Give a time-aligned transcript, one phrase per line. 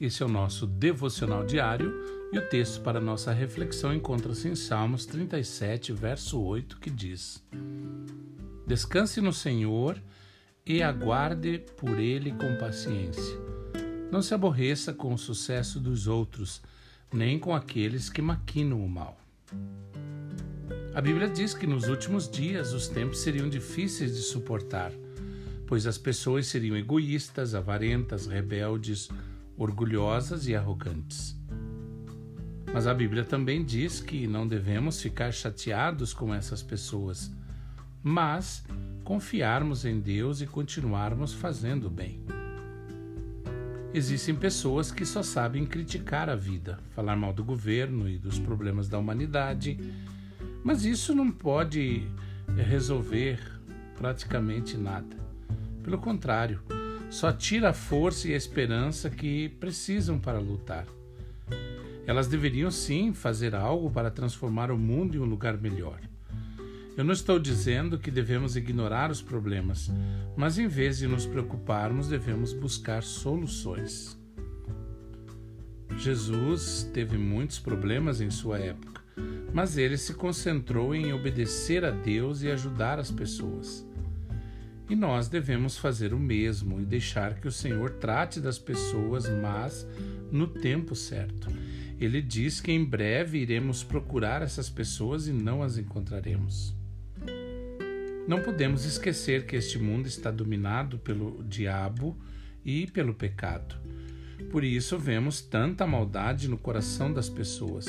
[0.00, 1.92] Esse é o nosso devocional diário
[2.32, 7.42] e o texto para nossa reflexão encontra-se em Salmos 37, verso 8, que diz:
[8.66, 10.00] Descanse no Senhor
[10.64, 13.36] e aguarde por ele com paciência.
[14.10, 16.62] Não se aborreça com o sucesso dos outros,
[17.12, 19.18] nem com aqueles que maquinam o mal.
[20.94, 24.92] A Bíblia diz que nos últimos dias os tempos seriam difíceis de suportar,
[25.68, 29.10] pois as pessoas seriam egoístas, avarentas, rebeldes,
[29.54, 31.38] orgulhosas e arrogantes.
[32.72, 37.30] Mas a Bíblia também diz que não devemos ficar chateados com essas pessoas,
[38.02, 38.64] mas
[39.04, 42.24] confiarmos em Deus e continuarmos fazendo o bem.
[43.92, 48.88] Existem pessoas que só sabem criticar a vida, falar mal do governo e dos problemas
[48.88, 49.78] da humanidade,
[50.64, 52.08] mas isso não pode
[52.56, 53.38] resolver
[53.96, 55.27] praticamente nada.
[55.88, 56.60] Pelo contrário,
[57.08, 60.86] só tira a força e a esperança que precisam para lutar.
[62.06, 65.98] Elas deveriam sim fazer algo para transformar o mundo em um lugar melhor.
[66.94, 69.90] Eu não estou dizendo que devemos ignorar os problemas,
[70.36, 74.14] mas em vez de nos preocuparmos, devemos buscar soluções.
[75.96, 79.00] Jesus teve muitos problemas em sua época,
[79.54, 83.87] mas ele se concentrou em obedecer a Deus e ajudar as pessoas.
[84.88, 89.86] E nós devemos fazer o mesmo e deixar que o Senhor trate das pessoas, mas
[90.32, 91.48] no tempo certo.
[92.00, 96.74] Ele diz que em breve iremos procurar essas pessoas e não as encontraremos.
[98.26, 102.16] Não podemos esquecer que este mundo está dominado pelo diabo
[102.64, 103.74] e pelo pecado.
[104.50, 107.86] Por isso vemos tanta maldade no coração das pessoas.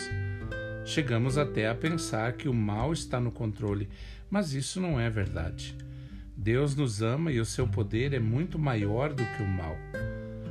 [0.86, 3.88] Chegamos até a pensar que o mal está no controle,
[4.30, 5.76] mas isso não é verdade.
[6.42, 9.76] Deus nos ama e o seu poder é muito maior do que o mal.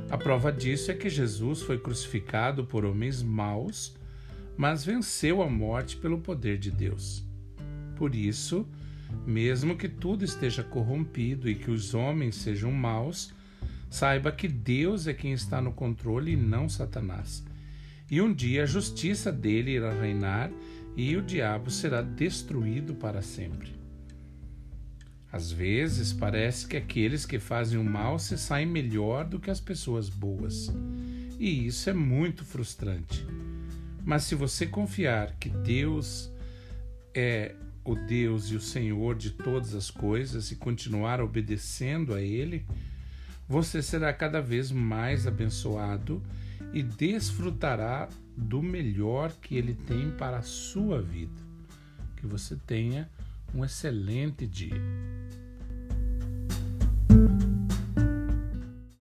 [0.07, 3.97] A prova disso é que Jesus foi crucificado por homens maus,
[4.55, 7.25] mas venceu a morte pelo poder de Deus.
[7.95, 8.67] Por isso,
[9.25, 13.33] mesmo que tudo esteja corrompido e que os homens sejam maus,
[13.89, 17.43] saiba que Deus é quem está no controle e não Satanás.
[18.11, 20.51] E um dia a justiça dele irá reinar
[20.95, 23.78] e o diabo será destruído para sempre.
[25.31, 29.59] Às vezes parece que aqueles que fazem o mal se saem melhor do que as
[29.59, 30.73] pessoas boas.
[31.39, 33.25] E isso é muito frustrante.
[34.03, 36.31] Mas se você confiar que Deus
[37.13, 42.65] é o Deus e o Senhor de todas as coisas e continuar obedecendo a Ele,
[43.47, 46.21] você será cada vez mais abençoado
[46.73, 51.41] e desfrutará do melhor que Ele tem para a sua vida.
[52.15, 53.09] Que você tenha
[53.53, 54.79] um excelente dia.